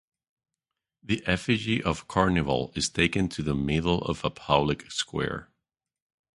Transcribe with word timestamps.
The 1.03 1.23
effigy 1.27 1.83
of 1.83 2.07
Carnival 2.07 2.71
is 2.75 2.89
taken 2.89 3.29
to 3.29 3.43
the 3.43 3.53
middle 3.53 4.01
of 4.01 4.25
a 4.25 4.31
public 4.31 4.89
square. 4.91 5.51